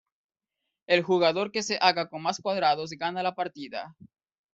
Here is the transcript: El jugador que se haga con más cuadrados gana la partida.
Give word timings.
El 0.87 1.03
jugador 1.03 1.51
que 1.51 1.61
se 1.61 1.77
haga 1.79 2.09
con 2.09 2.23
más 2.23 2.39
cuadrados 2.41 2.89
gana 2.89 3.21
la 3.21 3.35
partida. 3.35 3.95